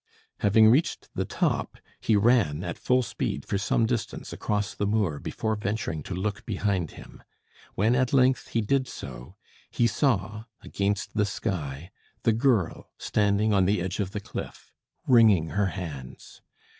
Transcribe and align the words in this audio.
Having 0.39 0.71
reached 0.71 1.09
the 1.13 1.25
top, 1.25 1.77
he 1.99 2.15
ran 2.15 2.63
at 2.63 2.79
full 2.79 3.03
speed 3.03 3.45
for 3.45 3.59
some 3.59 3.85
distance 3.85 4.33
across 4.33 4.73
the 4.73 4.87
moor 4.87 5.19
before 5.19 5.55
venturing 5.55 6.01
to 6.01 6.15
look 6.15 6.43
behind 6.43 6.89
him. 6.97 7.21
When 7.75 7.93
at 7.93 8.11
length 8.11 8.47
he 8.47 8.61
did 8.61 8.87
so, 8.87 9.35
he 9.69 9.85
saw, 9.85 10.45
against 10.61 11.13
the 11.15 11.25
sky, 11.25 11.91
the 12.23 12.33
girl 12.33 12.89
standing 12.97 13.53
on 13.53 13.65
the 13.65 13.79
edge 13.79 13.99
of 13.99 14.09
the 14.09 14.19
cliff, 14.19 14.71
wringing 15.05 15.49
her 15.49 15.67
hands. 15.67 16.41